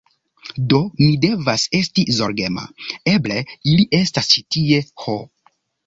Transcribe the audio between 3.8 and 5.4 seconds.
estas ĉi tie! Ho!